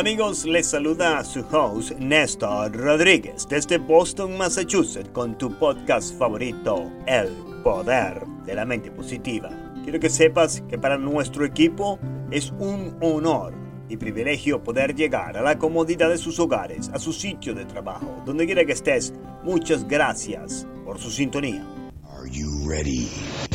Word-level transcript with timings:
Amigos, 0.00 0.46
les 0.46 0.66
saluda 0.66 1.22
su 1.24 1.44
host 1.52 1.90
Néstor 1.98 2.74
Rodríguez 2.74 3.46
desde 3.46 3.76
Boston, 3.76 4.34
Massachusetts, 4.38 5.10
con 5.12 5.36
tu 5.36 5.52
podcast 5.58 6.18
favorito, 6.18 6.90
El 7.06 7.28
Poder 7.62 8.24
de 8.46 8.54
la 8.54 8.64
Mente 8.64 8.90
Positiva. 8.90 9.50
Quiero 9.82 10.00
que 10.00 10.08
sepas 10.08 10.62
que 10.70 10.78
para 10.78 10.96
nuestro 10.96 11.44
equipo 11.44 11.98
es 12.30 12.50
un 12.58 12.96
honor 13.02 13.52
y 13.90 13.98
privilegio 13.98 14.64
poder 14.64 14.94
llegar 14.94 15.36
a 15.36 15.42
la 15.42 15.58
comodidad 15.58 16.08
de 16.08 16.16
sus 16.16 16.40
hogares, 16.40 16.88
a 16.94 16.98
su 16.98 17.12
sitio 17.12 17.52
de 17.52 17.66
trabajo, 17.66 18.22
donde 18.24 18.46
quiera 18.46 18.64
que 18.64 18.72
estés. 18.72 19.12
Muchas 19.44 19.86
gracias 19.86 20.66
por 20.82 20.98
su 20.98 21.10
sintonía. 21.10 21.62
Are 22.08 22.30
you? 22.30 23.49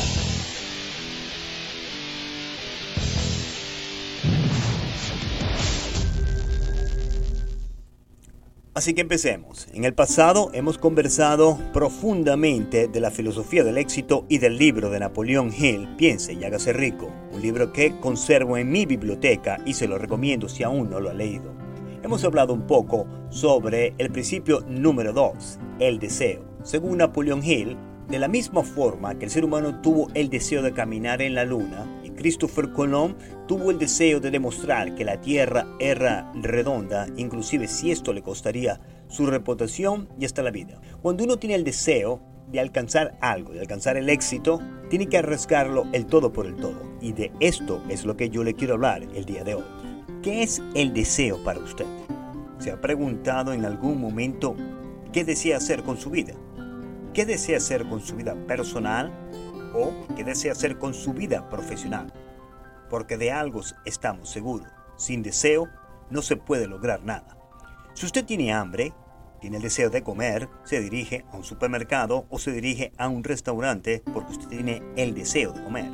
Así 8.76 8.94
que 8.94 9.00
empecemos. 9.00 9.70
En 9.74 9.86
el 9.86 9.94
pasado 9.94 10.52
hemos 10.52 10.78
conversado 10.78 11.58
profundamente 11.72 12.90
de 12.90 13.00
la 13.00 13.10
filosofía 13.10 13.64
del 13.64 13.78
éxito 13.78 14.26
y 14.28 14.40
del 14.40 14.58
libro 14.58 14.90
de 14.90 15.00
Napoleón 15.00 15.50
Hill, 15.58 15.96
Piense 15.96 16.34
y 16.34 16.44
hágase 16.44 16.74
rico, 16.74 17.10
un 17.32 17.42
libro 17.42 17.72
que 17.72 17.98
conservo 18.02 18.58
en 18.58 18.70
mi 18.70 18.86
biblioteca 18.86 19.62
y 19.66 19.76
se 19.76 19.88
lo 19.88 19.98
recomiendo 19.98 20.50
si 20.50 20.64
aún 20.64 20.90
no 20.90 21.00
lo 21.00 21.10
ha 21.10 21.14
leído. 21.14 21.54
Hemos 22.04 22.26
hablado 22.26 22.54
un 22.54 22.68
poco 22.68 23.08
sobre 23.30 23.96
el 23.98 24.12
principio 24.12 24.60
número 24.68 25.14
2, 25.14 25.58
el 25.80 25.98
deseo. 25.98 26.44
Según 26.64 26.98
Napoleón 26.98 27.46
Hill, 27.46 27.78
de 28.10 28.20
la 28.20 28.28
misma 28.28 28.62
forma 28.62 29.18
que 29.18 29.24
el 29.24 29.32
ser 29.32 29.46
humano 29.46 29.80
tuvo 29.80 30.10
el 30.16 30.30
deseo 30.30 30.62
de 30.62 30.74
caminar 30.74 31.22
en 31.22 31.34
la 31.34 31.46
luna, 31.46 32.02
Christopher 32.16 32.72
Colomb 32.72 33.16
tuvo 33.48 33.72
el 33.72 33.80
deseo 33.80 34.20
de 34.20 34.32
demostrar 34.32 34.96
que 34.96 35.06
la 35.06 35.22
Tierra 35.22 35.68
era 35.80 36.32
redonda, 36.36 37.08
inclusive 37.18 37.68
si 37.68 37.92
esto 37.92 38.14
le 38.14 38.22
costaría 38.22 38.80
su 39.08 39.26
reputación 39.26 40.10
y 40.20 40.26
hasta 40.26 40.44
la 40.44 40.52
vida. 40.52 40.82
Cuando 41.02 41.24
uno 41.24 41.38
tiene 41.38 41.56
el 41.56 41.64
deseo 41.64 42.22
de 42.52 42.60
alcanzar 42.60 43.18
algo, 43.22 43.54
de 43.54 43.60
alcanzar 43.60 43.98
el 43.98 44.10
éxito, 44.10 44.60
tiene 44.90 45.08
que 45.08 45.18
arriesgarlo 45.18 45.86
el 45.94 46.06
todo 46.06 46.32
por 46.32 46.46
el 46.46 46.56
todo. 46.56 46.80
Y 47.02 47.14
de 47.14 47.32
esto 47.40 47.84
es 47.90 48.06
lo 48.06 48.16
que 48.16 48.30
yo 48.30 48.44
le 48.44 48.54
quiero 48.54 48.76
hablar 48.76 49.04
el 49.14 49.26
día 49.26 49.44
de 49.44 49.56
hoy. 49.56 49.64
¿Qué 50.22 50.44
es 50.44 50.62
el 50.74 50.94
deseo 50.94 51.44
para 51.44 51.60
usted? 51.60 51.86
¿Se 52.60 52.72
ha 52.72 52.82
preguntado 52.82 53.54
en 53.54 53.66
algún 53.66 54.00
momento 54.00 54.56
qué 55.12 55.24
desea 55.24 55.58
hacer 55.58 55.84
con 55.84 55.98
su 55.98 56.10
vida? 56.10 56.34
¿Qué 57.14 57.26
desea 57.26 57.58
hacer 57.58 57.86
con 57.86 58.02
su 58.02 58.16
vida 58.16 58.36
personal, 58.48 59.12
o 59.76 60.08
que 60.16 60.24
desea 60.24 60.54
hacer 60.54 60.78
con 60.78 60.94
su 60.94 61.14
vida 61.14 61.50
profesional. 61.50 62.12
Porque 62.90 63.18
de 63.18 63.32
algo 63.32 63.62
estamos 63.86 64.30
seguros. 64.30 64.68
Sin 64.98 65.22
deseo 65.24 65.68
no 66.10 66.22
se 66.22 66.38
puede 66.38 66.68
lograr 66.68 67.04
nada. 67.04 67.38
Si 67.94 68.06
usted 68.06 68.26
tiene 68.26 68.54
hambre, 68.54 68.94
tiene 69.40 69.58
el 69.58 69.64
deseo 69.64 69.90
de 69.90 70.04
comer, 70.04 70.50
se 70.64 70.80
dirige 70.80 71.26
a 71.32 71.38
un 71.38 71.44
supermercado 71.44 72.26
o 72.30 72.40
se 72.40 72.52
dirige 72.52 72.92
a 72.98 73.08
un 73.08 73.24
restaurante 73.24 74.02
porque 74.14 74.32
usted 74.32 74.48
tiene 74.48 74.82
el 74.96 75.14
deseo 75.14 75.52
de 75.52 75.64
comer. 75.64 75.90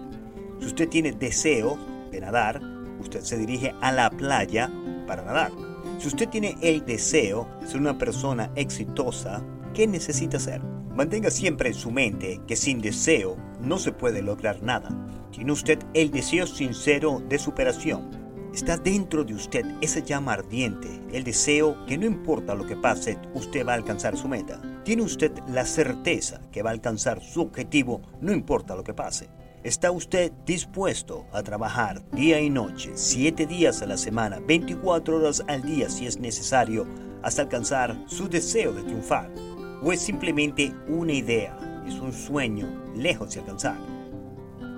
Si 0.59 0.67
usted 0.67 0.89
tiene 0.89 1.11
deseo 1.11 1.77
de 2.11 2.21
nadar, 2.21 2.61
usted 2.99 3.21
se 3.21 3.37
dirige 3.37 3.73
a 3.81 3.91
la 3.91 4.09
playa 4.09 4.71
para 5.07 5.23
nadar. 5.23 5.51
Si 5.99 6.07
usted 6.07 6.29
tiene 6.29 6.57
el 6.61 6.85
deseo 6.85 7.47
de 7.61 7.67
ser 7.67 7.79
una 7.79 7.97
persona 7.97 8.51
exitosa, 8.55 9.43
¿qué 9.73 9.87
necesita 9.87 10.37
hacer? 10.37 10.61
Mantenga 10.95 11.31
siempre 11.31 11.69
en 11.69 11.75
su 11.75 11.89
mente 11.89 12.41
que 12.47 12.57
sin 12.57 12.81
deseo 12.81 13.37
no 13.61 13.79
se 13.79 13.93
puede 13.93 14.21
lograr 14.21 14.61
nada. 14.61 14.89
Tiene 15.31 15.53
usted 15.53 15.79
el 15.93 16.11
deseo 16.11 16.45
sincero 16.45 17.21
de 17.29 17.39
superación. 17.39 18.09
Está 18.53 18.75
dentro 18.75 19.23
de 19.23 19.33
usted 19.33 19.65
esa 19.79 20.01
llama 20.01 20.33
ardiente, 20.33 20.89
el 21.13 21.23
deseo 21.23 21.85
que 21.85 21.97
no 21.97 22.05
importa 22.05 22.53
lo 22.53 22.65
que 22.65 22.75
pase, 22.75 23.17
usted 23.33 23.65
va 23.65 23.71
a 23.71 23.75
alcanzar 23.75 24.17
su 24.17 24.27
meta. 24.27 24.61
Tiene 24.83 25.03
usted 25.03 25.31
la 25.47 25.65
certeza 25.65 26.41
que 26.51 26.61
va 26.61 26.71
a 26.71 26.73
alcanzar 26.73 27.21
su 27.21 27.41
objetivo, 27.41 28.01
no 28.19 28.33
importa 28.33 28.75
lo 28.75 28.83
que 28.83 28.93
pase. 28.93 29.29
¿Está 29.63 29.91
usted 29.91 30.33
dispuesto 30.45 31.25
a 31.31 31.43
trabajar 31.43 32.03
día 32.11 32.41
y 32.41 32.49
noche, 32.49 32.91
7 32.95 33.45
días 33.45 33.81
a 33.81 33.85
la 33.85 33.95
semana, 33.95 34.41
24 34.45 35.17
horas 35.17 35.41
al 35.47 35.61
día 35.61 35.89
si 35.89 36.05
es 36.05 36.19
necesario, 36.19 36.85
hasta 37.21 37.43
alcanzar 37.43 37.95
su 38.07 38.27
deseo 38.27 38.73
de 38.73 38.83
triunfar? 38.83 39.31
O 39.81 39.91
es 39.91 40.01
simplemente 40.01 40.73
una 40.87 41.13
idea, 41.13 41.57
es 41.87 41.95
un 41.95 42.13
sueño 42.13 42.67
lejos 42.95 43.33
de 43.33 43.39
alcanzar. 43.39 43.77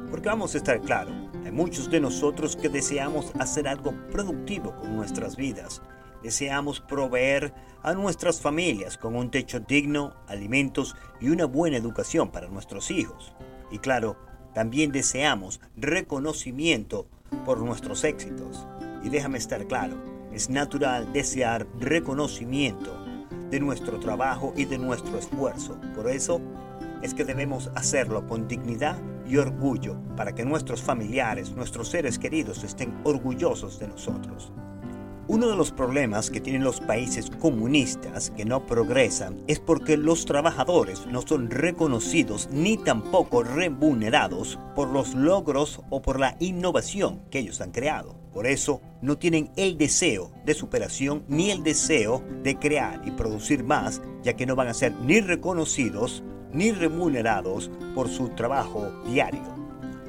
Porque 0.10 0.30
vamos 0.30 0.54
a 0.54 0.58
estar 0.58 0.80
claros, 0.82 1.14
hay 1.44 1.52
muchos 1.52 1.90
de 1.90 2.00
nosotros 2.00 2.56
que 2.56 2.70
deseamos 2.70 3.32
hacer 3.40 3.68
algo 3.68 3.94
productivo 4.12 4.76
con 4.76 4.96
nuestras 4.96 5.36
vidas. 5.36 5.82
Deseamos 6.22 6.80
proveer 6.80 7.54
a 7.82 7.94
nuestras 7.94 8.40
familias 8.40 8.98
con 8.98 9.16
un 9.16 9.30
techo 9.30 9.60
digno, 9.60 10.14
alimentos 10.28 10.96
y 11.20 11.30
una 11.30 11.46
buena 11.46 11.76
educación 11.76 12.32
para 12.32 12.48
nuestros 12.48 12.92
hijos. 12.92 13.34
Y 13.72 13.80
claro, 13.80 14.16
también 14.54 14.92
deseamos 14.92 15.60
reconocimiento 15.76 17.08
por 17.46 17.60
nuestros 17.60 18.06
éxitos. 18.06 18.66
Y 19.04 19.10
déjame 19.10 19.38
estar 19.38 19.68
claro, 19.68 19.98
es 20.32 20.50
natural 20.50 21.12
desear 21.12 21.68
reconocimiento 21.78 23.03
de 23.54 23.60
nuestro 23.60 24.00
trabajo 24.00 24.52
y 24.58 24.66
de 24.66 24.80
nuestro 24.80 25.16
esfuerzo. 25.20 25.78
Por 25.96 26.10
eso 26.10 26.42
es 27.04 27.14
que 27.14 27.24
debemos 27.24 27.70
hacerlo 27.76 28.28
con 28.28 28.48
dignidad 28.48 28.98
y 29.28 29.38
orgullo 29.38 29.96
para 30.18 30.34
que 30.34 30.44
nuestros 30.44 30.82
familiares, 30.82 31.52
nuestros 31.52 31.90
seres 31.90 32.18
queridos 32.18 32.64
estén 32.64 33.00
orgullosos 33.04 33.78
de 33.78 33.90
nosotros. 33.90 34.52
Uno 35.28 35.48
de 35.48 35.56
los 35.56 35.72
problemas 35.72 36.32
que 36.32 36.42
tienen 36.42 36.64
los 36.64 36.82
países 36.82 37.30
comunistas 37.30 38.32
que 38.32 38.44
no 38.44 38.66
progresan 38.66 39.38
es 39.48 39.60
porque 39.60 39.98
los 39.98 40.26
trabajadores 40.26 41.06
no 41.06 41.22
son 41.22 41.52
reconocidos 41.52 42.50
ni 42.52 42.78
tampoco 42.78 43.44
remunerados 43.44 44.58
por 44.74 44.90
los 44.90 45.14
logros 45.14 45.80
o 45.92 46.02
por 46.02 46.20
la 46.20 46.38
innovación 46.40 47.22
que 47.30 47.38
ellos 47.38 47.62
han 47.62 47.72
creado. 47.72 48.23
Por 48.34 48.48
eso 48.48 48.82
no 49.02 49.18
tienen 49.18 49.52
el 49.56 49.78
deseo 49.78 50.32
de 50.44 50.54
superación 50.54 51.24
ni 51.28 51.52
el 51.52 51.64
deseo 51.64 52.24
de 52.42 52.58
crear 52.58 53.02
y 53.06 53.12
producir 53.12 53.64
más, 53.64 54.02
ya 54.24 54.34
que 54.34 54.46
no 54.46 54.56
van 54.56 54.68
a 54.68 54.74
ser 54.74 54.94
ni 55.02 55.22
reconocidos 55.22 56.24
ni 56.52 56.72
remunerados 56.72 57.70
por 57.94 58.10
su 58.10 58.30
trabajo 58.30 58.92
diario. 59.06 59.42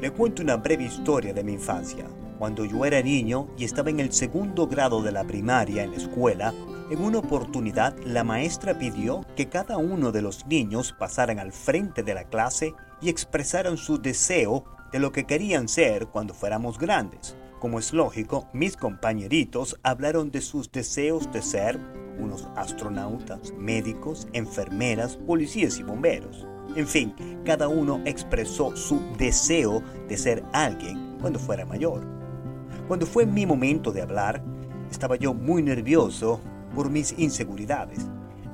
Le 0.01 0.11
cuento 0.11 0.43
una 0.43 0.57
breve 0.57 0.85
historia 0.85 1.33
de 1.33 1.45
mi 1.45 1.53
infancia. 1.53 2.07
Cuando 2.39 2.65
yo 2.65 2.85
era 2.85 3.01
niño 3.03 3.49
y 3.57 3.65
estaba 3.65 3.91
en 3.91 4.01
el 4.01 4.13
segundo 4.13 4.67
grado 4.67 5.03
de 5.03 5.13
la 5.13 5.25
primaria 5.25 5.85
en 5.85 5.93
la 5.93 5.97
escuela, 5.99 6.53
en 6.91 7.01
una 7.03 7.19
oportunidad 7.19 7.97
la 8.05 8.25
maestra 8.25 8.79
pidió 8.79 9.25
que 9.37 9.49
cada 9.49 9.79
uno 9.79 10.13
de 10.13 10.21
los 10.21 10.47
niños 10.47 10.95
pasaran 10.99 11.39
al 11.39 11.53
frente 11.53 12.03
de 12.03 12.15
la 12.15 12.25
clase 12.25 12.75
y 13.01 13.09
expresaran 13.09 13.77
su 13.77 13.99
deseo 13.99 14.65
de 14.93 14.99
lo 14.99 15.13
que 15.13 15.25
querían 15.25 15.69
ser 15.69 16.07
cuando 16.09 16.35
fuéramos 16.35 16.79
grandes. 16.79 17.37
Como 17.65 17.79
es 17.79 17.95
lógico, 17.95 18.47
mis 18.53 18.77
compañeritos 18.77 19.81
hablaron 19.83 20.31
de 20.31 20.43
sus 20.43 20.71
deseos 20.71 21.33
de 21.33 21.41
ser 21.41 21.81
unos 22.19 22.47
astronautas, 22.57 23.55
médicos, 23.57 24.29
enfermeras, 24.35 25.17
policías 25.17 25.79
y 25.79 25.83
bomberos. 25.83 26.47
En 26.77 26.87
fin, 26.87 27.15
cada 27.43 27.69
uno 27.69 28.03
expresó 28.05 28.77
su 28.77 29.01
deseo 29.17 29.83
de 30.09 30.19
ser 30.19 30.45
alguien 30.53 31.17
cuando 31.23 31.39
fuera 31.39 31.65
mayor. 31.65 32.07
Cuando 32.87 33.07
fue 33.07 33.25
mi 33.25 33.47
momento 33.47 33.93
de 33.93 34.03
hablar, 34.03 34.45
estaba 34.91 35.17
yo 35.17 35.33
muy 35.33 35.63
nervioso 35.63 36.43
por 36.75 36.91
mis 36.91 37.19
inseguridades. 37.19 38.07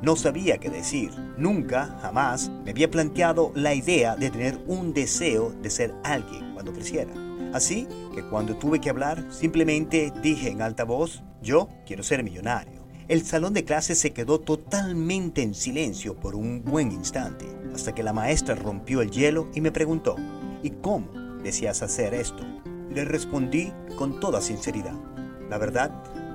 No 0.03 0.15
sabía 0.15 0.59
qué 0.59 0.71
decir. 0.71 1.11
Nunca, 1.37 1.99
jamás, 2.01 2.49
me 2.65 2.71
había 2.71 2.89
planteado 2.89 3.51
la 3.57 3.75
idea 3.75 4.15
de 4.15 4.31
tener 4.31 4.63
un 4.69 4.95
deseo 4.95 5.51
de 5.51 5.69
ser 5.69 5.97
alguien 6.05 6.53
cuando 6.55 6.73
creciera. 6.73 7.30
Así 7.53 7.89
que 8.15 8.23
cuando 8.23 8.57
tuve 8.57 8.81
que 8.81 8.91
hablar, 8.91 9.25
simplemente 9.31 10.13
dije 10.23 10.51
en 10.51 10.63
alta 10.63 10.85
voz, 10.85 11.23
yo 11.43 11.69
quiero 11.85 12.03
ser 12.03 12.23
millonario. 12.23 12.81
El 13.09 13.25
salón 13.25 13.55
de 13.55 13.65
clases 13.65 13.99
se 13.99 14.13
quedó 14.13 14.39
totalmente 14.39 15.43
en 15.43 15.55
silencio 15.55 16.15
por 16.15 16.37
un 16.37 16.63
buen 16.63 16.93
instante, 16.93 17.47
hasta 17.75 17.93
que 17.93 18.05
la 18.05 18.13
maestra 18.13 18.55
rompió 18.55 19.03
el 19.03 19.11
hielo 19.11 19.49
y 19.53 19.61
me 19.61 19.73
preguntó, 19.73 20.15
¿y 20.63 20.71
cómo 20.71 21.09
deseas 21.43 21.83
hacer 21.83 22.15
esto? 22.15 22.45
Le 22.95 23.05
respondí 23.05 23.73
con 23.97 24.21
toda 24.21 24.41
sinceridad. 24.41 24.95
La 25.49 25.59
verdad, 25.59 25.91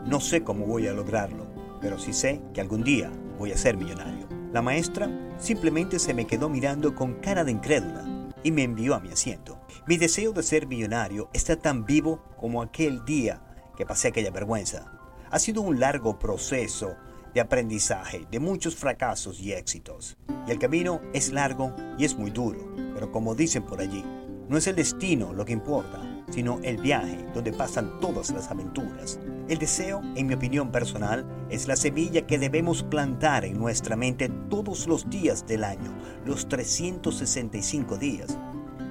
no 0.06 0.20
sé 0.20 0.44
cómo 0.44 0.66
voy 0.66 0.88
a 0.88 0.94
lograrlo, 0.94 1.48
pero 1.80 1.98
sí 1.98 2.12
sé 2.12 2.42
que 2.54 2.60
algún 2.60 2.84
día 2.84 3.10
voy 3.40 3.54
a 3.54 3.58
ser 3.58 3.78
millonario. 3.78 4.28
La 4.52 4.62
maestra 4.62 5.10
simplemente 5.38 5.98
se 5.98 6.14
me 6.14 6.28
quedó 6.28 6.50
mirando 6.50 6.94
con 6.94 7.14
cara 7.16 7.46
de 7.46 7.52
incrédula 7.52 8.15
y 8.46 8.52
me 8.52 8.62
envió 8.62 8.94
a 8.94 9.00
mi 9.00 9.10
asiento. 9.10 9.60
Mi 9.88 9.98
deseo 9.98 10.32
de 10.32 10.44
ser 10.44 10.68
millonario 10.68 11.32
está 11.34 11.56
tan 11.56 11.84
vivo 11.84 12.22
como 12.38 12.62
aquel 12.62 13.04
día 13.04 13.42
que 13.76 13.88
pasé 13.88 14.10
aquella 14.10 14.30
vergüenza. 14.30 14.92
Ha 15.32 15.40
sido 15.40 15.62
un 15.62 15.80
largo 15.80 16.20
proceso 16.20 16.96
de 17.34 17.42
aprendizaje, 17.42 18.28
de 18.30 18.40
muchos 18.40 18.76
fracasos 18.76 19.40
y 19.40 19.52
éxitos. 19.52 20.16
Y 20.48 20.52
el 20.52 20.60
camino 20.60 21.02
es 21.12 21.32
largo 21.32 21.76
y 21.98 22.06
es 22.06 22.16
muy 22.20 22.30
duro, 22.30 22.72
pero 22.94 23.12
como 23.12 23.34
dicen 23.34 23.64
por 23.64 23.82
allí, 23.82 24.06
no 24.48 24.58
es 24.58 24.68
el 24.68 24.76
destino 24.76 25.34
lo 25.34 25.44
que 25.44 25.54
importa, 25.54 26.24
sino 26.30 26.60
el 26.62 26.78
viaje 26.78 27.26
donde 27.34 27.52
pasan 27.52 28.00
todas 28.00 28.30
las 28.30 28.52
aventuras. 28.52 29.20
El 29.48 29.60
deseo, 29.60 30.02
en 30.16 30.26
mi 30.26 30.34
opinión 30.34 30.72
personal, 30.72 31.24
es 31.52 31.68
la 31.68 31.76
semilla 31.76 32.26
que 32.26 32.40
debemos 32.40 32.82
plantar 32.82 33.46
en 33.46 33.60
nuestra 33.60 33.96
mente 33.96 34.28
todos 34.50 34.88
los 34.88 35.08
días 35.08 35.46
del 35.46 35.64
año, 35.64 35.94
los 36.26 36.50
365 36.50 37.98
días. 37.98 38.40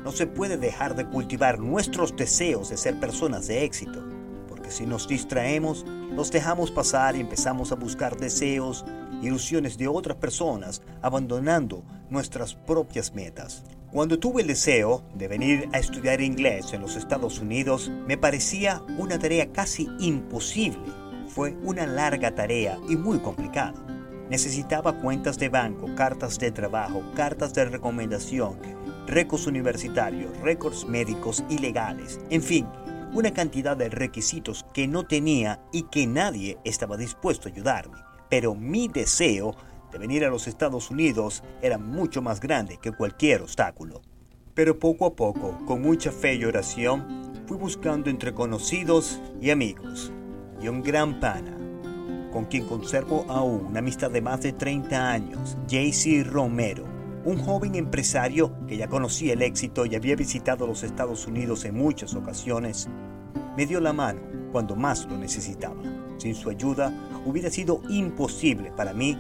No 0.05 0.13
se 0.13 0.29
puede 0.29 0.57
dejar 0.57 0.95
de 0.95 1.07
cultivar 1.07 1.59
nuestros 1.59 2.15
deseos 2.15 2.69
de 2.69 2.77
ser 2.77 3.01
personas 3.01 3.49
de 3.49 3.65
éxito, 3.65 4.01
porque 4.49 4.71
si 4.71 4.87
nos 4.87 5.09
distraemos, 5.09 5.85
nos 6.13 6.31
dejamos 6.31 6.71
pasar 6.71 7.17
y 7.17 7.21
empezamos 7.21 7.73
a 7.73 7.75
buscar 7.75 8.17
deseos, 8.17 8.85
ilusiones 9.23 9.77
de 9.77 9.89
otras 9.89 10.19
personas, 10.19 10.83
abandonando 11.03 11.83
nuestras 12.11 12.55
propias 12.55 13.13
metas. 13.13 13.65
Cuando 13.95 14.19
tuve 14.19 14.43
el 14.43 14.49
deseo 14.49 15.05
de 15.15 15.29
venir 15.29 15.69
a 15.73 15.79
estudiar 15.79 16.21
inglés 16.21 16.73
en 16.73 16.81
los 16.81 16.97
Estados 16.97 17.39
Unidos, 17.39 17.93
me 18.09 18.19
parecía 18.19 18.83
una 18.99 19.21
tarea 19.21 19.53
casi 19.53 19.89
imposible. 20.01 20.83
Fue 21.29 21.57
una 21.63 21.87
larga 21.87 22.35
tarea 22.35 22.77
y 22.89 22.97
muy 22.97 23.21
complicada. 23.21 23.75
Necesitaba 24.29 25.01
cuentas 25.01 25.39
de 25.39 25.49
banco, 25.49 25.95
cartas 25.95 26.41
de 26.41 26.51
trabajo, 26.51 27.05
cartas 27.15 27.55
de 27.55 27.67
recomendación, 27.67 28.59
récords 29.07 29.47
universitarios, 29.47 30.37
récords 30.41 30.89
médicos 30.89 31.45
y 31.49 31.59
legales, 31.59 32.19
en 32.31 32.43
fin, 32.43 32.67
una 33.13 33.33
cantidad 33.33 33.77
de 33.77 33.91
requisitos 33.91 34.67
que 34.75 34.89
no 34.89 35.07
tenía 35.07 35.61
y 35.71 35.85
que 35.85 36.09
nadie 36.09 36.59
estaba 36.65 36.97
dispuesto 36.97 37.49
a 37.49 37.53
ayudarme. 37.53 37.99
Pero 38.29 38.57
mi 38.57 38.89
deseo 38.89 39.55
de 39.95 40.01
venir 40.01 40.25
a 40.25 40.29
los 40.29 40.49
Estados 40.49 40.91
Unidos 40.91 41.45
era 41.63 41.79
mucho 41.79 42.21
más 42.21 42.41
grande 42.41 42.79
que 42.83 42.91
cualquier 42.91 43.43
obstáculo. 43.43 44.03
Pero 44.53 44.81
poco 44.81 45.07
a 45.07 45.15
poco, 45.15 45.57
con 45.67 45.83
mucha 45.83 46.11
fe 46.11 46.35
y 46.35 46.45
oración, 46.45 47.33
fui 47.47 47.57
buscando 47.57 48.11
entre 48.11 48.35
conocidos 48.35 49.21
y 49.41 49.51
amigos, 49.51 50.11
y 50.61 50.67
un 50.67 50.83
gran 50.83 51.21
pana, 51.21 51.57
con 52.33 52.47
quien 52.47 52.67
conservo 52.67 53.25
aún 53.29 53.67
una 53.67 53.79
amistad 53.79 54.11
de 54.11 54.21
más 54.21 54.41
de 54.41 54.53
30 54.53 55.13
años, 55.13 55.57
JC 55.69 56.27
Romero, 56.27 56.85
un 57.25 57.39
joven 57.39 57.77
empresario 57.77 58.53
que 58.67 58.77
ya 58.77 58.89
conocía 58.89 59.35
el 59.35 59.43
éxito 59.43 59.87
y 59.87 59.95
había 59.95 60.17
visitado 60.17 60.67
los 60.67 60.83
Estados 60.83 61.29
Unidos 61.29 61.65
en 61.67 61.77
muchas 61.77 62.17
ocasiones, 62.17 62.89
me 63.57 63.65
dio 63.65 63.81
la 63.81 63.93
mano 63.93 64.21
cuando 64.51 64.75
más 64.75 65.07
lo 65.07 65.17
necesitaba. 65.17 65.81
Sin 66.19 66.35
su 66.35 66.51
ayuda 66.51 66.93
hubiera 67.25 67.49
sido 67.49 67.81
imposible 67.89 68.73
para 68.73 68.93
mí 68.93 69.17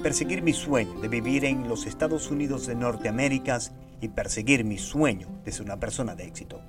perseguir 0.00 0.42
mi 0.42 0.52
sueño 0.52 1.00
de 1.00 1.08
vivir 1.08 1.44
en 1.44 1.68
los 1.68 1.86
Estados 1.86 2.30
Unidos 2.30 2.66
de 2.66 2.74
Norteamérica 2.74 3.58
y 4.00 4.08
perseguir 4.08 4.64
mi 4.64 4.78
sueño 4.78 5.28
de 5.44 5.52
ser 5.52 5.66
una 5.66 5.78
persona 5.78 6.14
de 6.14 6.24
éxito. 6.24 6.60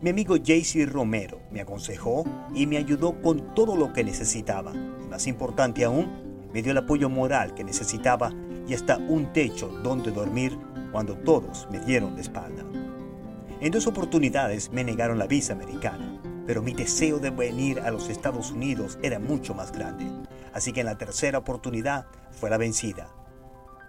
Mi 0.00 0.10
amigo 0.10 0.36
JC 0.36 0.86
Romero 0.86 1.40
me 1.50 1.60
aconsejó 1.60 2.24
y 2.54 2.66
me 2.66 2.76
ayudó 2.76 3.22
con 3.22 3.54
todo 3.54 3.76
lo 3.76 3.92
que 3.92 4.04
necesitaba. 4.04 4.72
Y 4.74 5.08
más 5.08 5.26
importante 5.26 5.84
aún, 5.84 6.50
me 6.52 6.62
dio 6.62 6.72
el 6.72 6.78
apoyo 6.78 7.08
moral 7.08 7.54
que 7.54 7.64
necesitaba 7.64 8.32
y 8.68 8.74
hasta 8.74 8.98
un 8.98 9.32
techo 9.32 9.68
donde 9.82 10.10
dormir 10.10 10.58
cuando 10.92 11.16
todos 11.16 11.68
me 11.70 11.80
dieron 11.80 12.14
de 12.16 12.22
espalda. 12.22 12.64
En 13.60 13.72
dos 13.72 13.86
oportunidades 13.86 14.70
me 14.72 14.84
negaron 14.84 15.18
la 15.18 15.26
visa 15.26 15.52
americana, 15.52 16.20
pero 16.46 16.62
mi 16.62 16.74
deseo 16.74 17.18
de 17.18 17.30
venir 17.30 17.80
a 17.80 17.90
los 17.90 18.08
Estados 18.08 18.50
Unidos 18.50 18.98
era 19.02 19.18
mucho 19.18 19.54
más 19.54 19.72
grande. 19.72 20.06
Así 20.54 20.72
que 20.72 20.80
en 20.80 20.86
la 20.86 20.96
tercera 20.96 21.38
oportunidad 21.38 22.06
fue 22.30 22.48
la 22.48 22.56
vencida. 22.56 23.08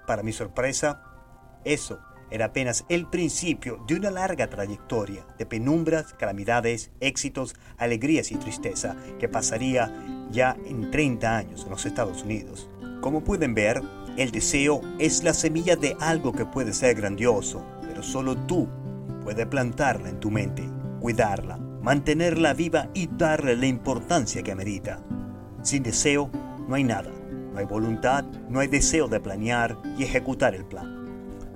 Para 0.08 0.24
mi 0.24 0.34
sorpresa, 0.34 1.02
eso 1.64 2.00
era 2.32 2.46
apenas 2.46 2.86
el 2.90 3.08
principio 3.08 3.84
de 3.88 3.96
una 3.96 4.10
larga 4.10 4.50
trayectoria 4.50 5.26
de 5.38 5.46
penumbras, 5.46 6.14
calamidades, 6.14 6.92
éxitos, 7.00 7.56
alegrías 7.78 8.32
y 8.32 8.36
tristeza 8.36 8.96
que 9.20 9.30
pasaría 9.30 9.92
ya 10.32 10.58
en 10.66 10.90
30 10.90 11.38
años 11.38 11.64
en 11.64 11.70
los 11.70 11.86
Estados 11.86 12.24
Unidos. 12.24 12.68
Como 13.00 13.24
pueden 13.24 13.54
ver, 13.54 13.82
el 14.18 14.32
deseo 14.32 14.82
es 14.98 15.24
la 15.24 15.34
semilla 15.34 15.76
de 15.76 15.96
algo 16.00 16.34
que 16.34 16.46
puede 16.46 16.74
ser 16.74 16.96
grandioso, 16.96 17.64
pero 17.82 18.02
solo 18.02 18.36
tú 18.36 18.68
puedes 19.24 19.46
plantarla 19.46 20.10
en 20.10 20.20
tu 20.20 20.32
mente, 20.32 20.68
cuidarla, 21.00 21.58
mantenerla 21.58 22.54
viva 22.54 22.90
y 22.96 23.08
darle 23.08 23.56
la 23.56 23.68
importancia 23.68 24.42
que 24.42 24.52
amerita. 24.52 25.04
Sin 25.62 25.84
deseo, 25.84 26.32
no 26.68 26.76
hay 26.76 26.84
nada. 26.84 27.12
No 27.52 27.60
hay 27.60 27.66
voluntad, 27.66 28.26
no 28.50 28.60
hay 28.60 28.68
deseo 28.68 29.08
de 29.08 29.20
planear 29.20 29.78
y 29.98 30.04
ejecutar 30.04 30.56
el 30.56 30.66
plan. 30.66 31.06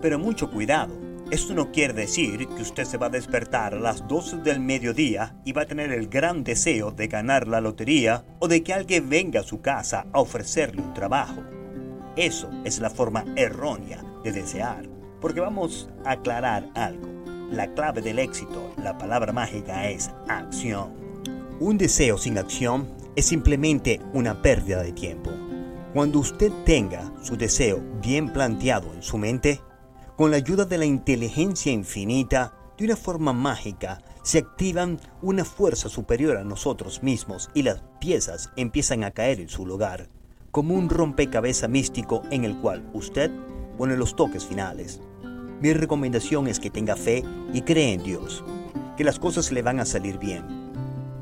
Pero 0.02 0.18
mucho 0.18 0.50
cuidado. 0.50 0.94
Esto 1.30 1.54
no 1.54 1.72
quiere 1.72 1.94
decir 1.94 2.48
que 2.48 2.62
usted 2.62 2.86
se 2.86 2.98
va 2.98 3.08
a 3.08 3.12
despertar 3.12 3.76
a 3.76 3.80
las 3.80 4.08
12 4.08 4.38
del 4.38 4.60
mediodía 4.60 5.36
y 5.46 5.52
va 5.52 5.64
a 5.64 5.68
tener 5.68 5.92
el 5.92 6.08
gran 6.08 6.44
deseo 6.44 6.92
de 6.92 7.08
ganar 7.08 7.48
la 7.48 7.62
lotería 7.62 8.24
o 8.40 8.48
de 8.48 8.64
que 8.64 8.74
alguien 8.74 9.10
venga 9.10 9.42
a 9.42 9.44
su 9.44 9.62
casa 9.62 10.08
a 10.12 10.22
ofrecerle 10.22 10.82
un 10.82 10.94
trabajo. 10.94 11.44
Eso 12.16 12.50
es 12.64 12.80
la 12.80 12.90
forma 12.90 13.26
errónea 13.36 14.04
de 14.24 14.32
desear. 14.32 14.88
Porque 15.22 15.42
vamos 15.42 15.90
a 16.06 16.14
aclarar 16.14 16.68
algo. 16.76 17.08
La 17.52 17.74
clave 17.74 18.02
del 18.02 18.20
éxito, 18.20 18.74
la 18.82 18.98
palabra 18.98 19.34
mágica 19.34 19.90
es 19.90 20.10
acción. 20.28 20.94
Un 21.60 21.78
deseo 21.78 22.18
sin 22.18 22.38
acción 22.38 22.88
es 23.16 23.26
simplemente 23.26 24.02
una 24.14 24.42
pérdida 24.42 24.82
de 24.82 24.92
tiempo. 24.92 25.32
Cuando 25.94 26.20
usted 26.20 26.52
tenga 26.66 27.12
su 27.24 27.36
deseo 27.36 27.82
bien 28.02 28.32
planteado 28.32 28.94
en 28.94 29.02
su 29.02 29.18
mente, 29.18 29.62
con 30.16 30.32
la 30.32 30.38
ayuda 30.38 30.66
de 30.66 30.78
la 30.78 30.86
inteligencia 30.86 31.72
infinita, 31.72 32.54
de 32.78 32.86
una 32.86 32.96
forma 32.96 33.34
mágica, 33.34 34.02
se 34.22 34.38
activan 34.38 35.00
una 35.22 35.44
fuerza 35.44 35.90
superior 35.90 36.38
a 36.38 36.44
nosotros 36.44 37.02
mismos 37.04 37.50
y 37.54 37.64
las 37.64 37.82
piezas 38.00 38.52
empiezan 38.56 39.04
a 39.04 39.12
caer 39.12 39.40
en 39.40 39.50
su 39.50 39.66
lugar, 39.66 40.10
como 40.52 40.76
un 40.76 40.90
rompecabezas 40.90 41.70
místico 41.70 42.22
en 42.32 42.46
el 42.46 42.58
cual 42.58 42.90
usted 42.94 43.32
pone 43.78 43.98
los 43.98 44.16
toques 44.16 44.46
finales. 44.46 45.02
Mi 45.62 45.74
recomendación 45.74 46.48
es 46.48 46.60
que 46.60 46.70
tenga 46.70 46.96
fe 46.96 47.24
y 47.54 47.62
cree 47.62 47.94
en 47.94 48.04
Dios, 48.04 48.44
que 48.96 49.04
las 49.04 49.20
cosas 49.20 49.52
le 49.52 49.62
van 49.62 49.80
a 49.80 49.86
salir 49.86 50.18
bien. 50.18 50.44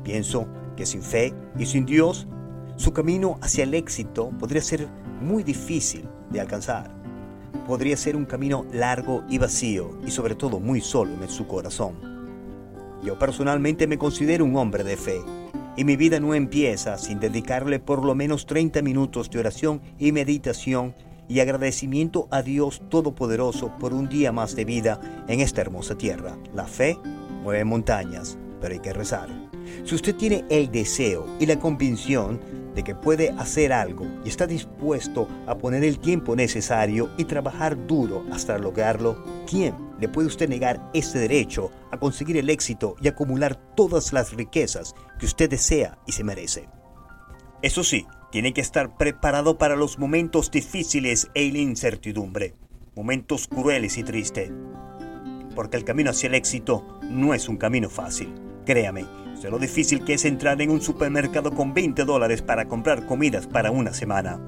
Pienso 0.04 0.46
que 0.78 0.86
sin 0.86 1.02
fe 1.02 1.34
y 1.58 1.66
sin 1.66 1.84
Dios, 1.84 2.28
su 2.76 2.92
camino 2.92 3.36
hacia 3.42 3.64
el 3.64 3.74
éxito 3.74 4.30
podría 4.38 4.62
ser 4.62 4.86
muy 5.20 5.42
difícil 5.42 6.08
de 6.30 6.40
alcanzar. 6.40 6.94
Podría 7.66 7.96
ser 7.96 8.14
un 8.14 8.24
camino 8.24 8.64
largo 8.72 9.24
y 9.28 9.38
vacío 9.38 9.98
y 10.06 10.12
sobre 10.12 10.36
todo 10.36 10.60
muy 10.60 10.80
solo 10.80 11.20
en 11.20 11.28
su 11.28 11.48
corazón. 11.48 11.96
Yo 13.02 13.18
personalmente 13.18 13.88
me 13.88 13.98
considero 13.98 14.44
un 14.44 14.54
hombre 14.56 14.84
de 14.84 14.96
fe 14.96 15.20
y 15.76 15.82
mi 15.82 15.96
vida 15.96 16.20
no 16.20 16.32
empieza 16.32 16.96
sin 16.96 17.18
dedicarle 17.18 17.80
por 17.80 18.04
lo 18.04 18.14
menos 18.14 18.46
30 18.46 18.80
minutos 18.82 19.30
de 19.30 19.40
oración 19.40 19.82
y 19.98 20.12
meditación 20.12 20.94
y 21.26 21.40
agradecimiento 21.40 22.28
a 22.30 22.42
Dios 22.42 22.82
Todopoderoso 22.88 23.72
por 23.80 23.92
un 23.92 24.08
día 24.08 24.30
más 24.30 24.54
de 24.54 24.64
vida 24.64 25.00
en 25.26 25.40
esta 25.40 25.60
hermosa 25.60 25.98
tierra. 25.98 26.38
La 26.54 26.66
fe 26.66 26.96
mueve 27.42 27.64
montañas, 27.64 28.38
pero 28.60 28.74
hay 28.74 28.80
que 28.80 28.92
rezar. 28.92 29.47
Si 29.84 29.94
usted 29.94 30.14
tiene 30.14 30.44
el 30.48 30.70
deseo 30.70 31.26
y 31.38 31.46
la 31.46 31.58
convicción 31.58 32.40
de 32.74 32.84
que 32.84 32.94
puede 32.94 33.30
hacer 33.30 33.72
algo 33.72 34.06
y 34.24 34.28
está 34.28 34.46
dispuesto 34.46 35.28
a 35.46 35.58
poner 35.58 35.82
el 35.82 35.98
tiempo 35.98 36.36
necesario 36.36 37.10
y 37.16 37.24
trabajar 37.24 37.86
duro 37.86 38.24
hasta 38.30 38.58
lograrlo, 38.58 39.24
¿quién 39.48 39.74
le 40.00 40.08
puede 40.08 40.28
usted 40.28 40.48
negar 40.48 40.90
ese 40.94 41.18
derecho 41.18 41.70
a 41.90 41.98
conseguir 41.98 42.36
el 42.36 42.50
éxito 42.50 42.94
y 43.00 43.08
acumular 43.08 43.56
todas 43.74 44.12
las 44.12 44.32
riquezas 44.32 44.94
que 45.18 45.26
usted 45.26 45.50
desea 45.50 45.98
y 46.06 46.12
se 46.12 46.24
merece? 46.24 46.68
Eso 47.62 47.82
sí, 47.82 48.06
tiene 48.30 48.52
que 48.52 48.60
estar 48.60 48.96
preparado 48.96 49.58
para 49.58 49.74
los 49.74 49.98
momentos 49.98 50.50
difíciles 50.50 51.28
e 51.34 51.50
la 51.50 51.58
incertidumbre, 51.58 52.54
momentos 52.94 53.48
crueles 53.48 53.98
y 53.98 54.04
tristes, 54.04 54.52
porque 55.54 55.76
el 55.76 55.84
camino 55.84 56.10
hacia 56.10 56.28
el 56.28 56.34
éxito 56.34 57.00
no 57.02 57.34
es 57.34 57.48
un 57.48 57.56
camino 57.56 57.90
fácil. 57.90 58.32
Créame, 58.64 59.06
sé 59.40 59.50
lo 59.50 59.58
difícil 59.58 60.04
que 60.04 60.14
es 60.14 60.24
entrar 60.24 60.60
en 60.60 60.70
un 60.70 60.80
supermercado 60.80 61.52
con 61.52 61.72
20 61.72 62.04
dólares 62.04 62.42
para 62.42 62.66
comprar 62.66 63.06
comidas 63.06 63.46
para 63.46 63.70
una 63.70 63.92
semana. 63.92 64.40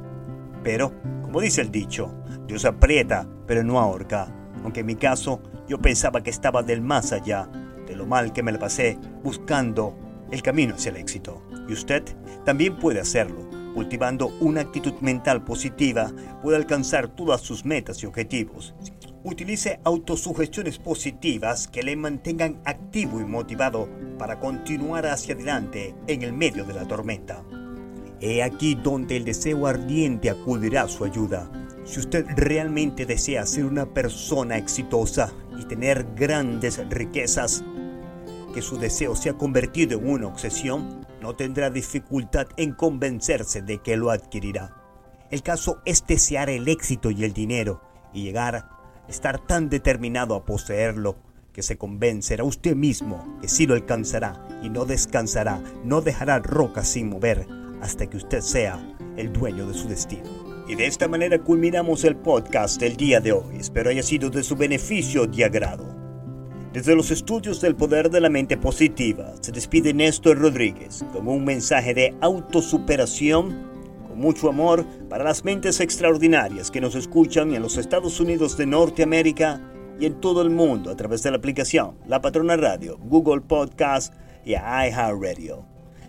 Pero, 0.64 0.92
como 1.22 1.40
dice 1.40 1.60
el 1.60 1.70
dicho, 1.70 2.12
Dios 2.46 2.64
aprieta, 2.64 3.28
pero 3.46 3.62
no 3.62 3.78
ahorca. 3.78 4.34
Aunque 4.64 4.80
en 4.80 4.86
mi 4.86 4.96
caso, 4.96 5.40
yo 5.68 5.78
pensaba 5.78 6.22
que 6.22 6.30
estaba 6.30 6.62
del 6.62 6.82
más 6.82 7.12
allá, 7.12 7.48
de 7.86 7.94
lo 7.94 8.06
mal 8.06 8.32
que 8.32 8.42
me 8.42 8.52
la 8.52 8.58
pasé 8.58 8.98
buscando 9.22 9.96
el 10.30 10.42
camino 10.42 10.74
hacia 10.74 10.90
el 10.90 10.96
éxito. 10.96 11.42
Y 11.68 11.72
usted 11.72 12.02
también 12.44 12.76
puede 12.76 13.00
hacerlo. 13.00 13.48
Cultivando 13.74 14.32
una 14.40 14.62
actitud 14.62 14.94
mental 15.00 15.44
positiva, 15.44 16.10
puede 16.42 16.56
alcanzar 16.56 17.08
todas 17.08 17.40
sus 17.40 17.64
metas 17.64 18.02
y 18.02 18.06
objetivos. 18.06 18.74
Utilice 19.22 19.80
autosugestiones 19.84 20.78
positivas 20.78 21.68
que 21.68 21.82
le 21.82 21.94
mantengan 21.94 22.58
activo 22.64 23.20
y 23.20 23.24
motivado 23.24 23.86
para 24.18 24.40
continuar 24.40 25.06
hacia 25.06 25.34
adelante 25.34 25.94
en 26.06 26.22
el 26.22 26.32
medio 26.32 26.64
de 26.64 26.72
la 26.72 26.88
tormenta. 26.88 27.44
He 28.22 28.42
aquí 28.42 28.74
donde 28.74 29.18
el 29.18 29.26
deseo 29.26 29.66
ardiente 29.66 30.30
acudirá 30.30 30.82
a 30.82 30.88
su 30.88 31.04
ayuda. 31.04 31.50
Si 31.84 32.00
usted 32.00 32.24
realmente 32.34 33.04
desea 33.04 33.44
ser 33.44 33.66
una 33.66 33.84
persona 33.84 34.56
exitosa 34.56 35.32
y 35.58 35.64
tener 35.66 36.06
grandes 36.14 36.78
riquezas, 36.88 37.62
que 38.54 38.62
su 38.62 38.78
deseo 38.78 39.14
sea 39.16 39.34
convertido 39.34 39.98
en 39.98 40.08
una 40.08 40.28
obsesión, 40.28 41.06
no 41.20 41.36
tendrá 41.36 41.68
dificultad 41.68 42.46
en 42.56 42.72
convencerse 42.72 43.60
de 43.60 43.78
que 43.78 43.98
lo 43.98 44.10
adquirirá. 44.10 44.76
El 45.30 45.42
caso 45.42 45.82
es 45.84 46.06
desear 46.06 46.48
el 46.48 46.68
éxito 46.68 47.10
y 47.10 47.24
el 47.24 47.34
dinero 47.34 47.82
y 48.14 48.22
llegar 48.22 48.79
estar 49.10 49.44
tan 49.44 49.68
determinado 49.68 50.34
a 50.34 50.44
poseerlo 50.44 51.16
que 51.52 51.62
se 51.62 51.76
convencerá 51.76 52.44
usted 52.44 52.76
mismo 52.76 53.38
que 53.42 53.48
sí 53.48 53.66
lo 53.66 53.74
alcanzará 53.74 54.40
y 54.62 54.70
no 54.70 54.84
descansará, 54.84 55.60
no 55.84 56.00
dejará 56.00 56.38
roca 56.38 56.84
sin 56.84 57.10
mover 57.10 57.46
hasta 57.82 58.06
que 58.06 58.16
usted 58.16 58.40
sea 58.40 58.78
el 59.16 59.32
dueño 59.32 59.66
de 59.66 59.74
su 59.74 59.88
destino. 59.88 60.30
Y 60.68 60.76
de 60.76 60.86
esta 60.86 61.08
manera 61.08 61.40
culminamos 61.40 62.04
el 62.04 62.14
podcast 62.16 62.80
del 62.80 62.96
día 62.96 63.20
de 63.20 63.32
hoy. 63.32 63.56
Espero 63.58 63.90
haya 63.90 64.04
sido 64.04 64.30
de 64.30 64.44
su 64.44 64.54
beneficio 64.54 65.28
y 65.32 65.42
agrado. 65.42 65.96
Desde 66.72 66.94
los 66.94 67.10
estudios 67.10 67.60
del 67.60 67.74
poder 67.74 68.10
de 68.10 68.20
la 68.20 68.30
mente 68.30 68.56
positiva, 68.56 69.34
se 69.40 69.50
despide 69.50 69.92
Néstor 69.92 70.38
Rodríguez 70.38 71.04
con 71.12 71.26
un 71.26 71.44
mensaje 71.44 71.94
de 71.94 72.14
autosuperación, 72.20 73.69
mucho 74.20 74.48
amor 74.48 74.84
para 75.08 75.24
las 75.24 75.44
mentes 75.44 75.80
extraordinarias 75.80 76.70
que 76.70 76.80
nos 76.80 76.94
escuchan 76.94 77.54
en 77.54 77.62
los 77.62 77.76
Estados 77.76 78.20
Unidos 78.20 78.56
de 78.56 78.66
Norteamérica 78.66 79.60
y 79.98 80.06
en 80.06 80.20
todo 80.20 80.42
el 80.42 80.50
mundo 80.50 80.90
a 80.90 80.96
través 80.96 81.22
de 81.22 81.30
la 81.30 81.38
aplicación 81.38 81.96
La 82.06 82.20
Patrona 82.20 82.56
Radio, 82.56 82.98
Google 82.98 83.40
Podcast 83.40 84.14
y 84.44 84.52
iHeartRadio. 84.52 85.64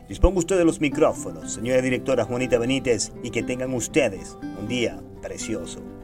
Disponga 0.08 0.40
usted 0.40 0.58
de 0.58 0.66
los 0.66 0.82
micrófonos, 0.82 1.54
señora 1.54 1.82
directora 1.82 2.26
Juanita 2.26 2.60
Benítez, 2.60 3.14
y 3.24 3.32
que 3.32 3.44
tengan 3.44 3.74
ustedes 3.74 4.38
un 4.60 4.68
día 4.68 5.02
precioso. 5.22 6.01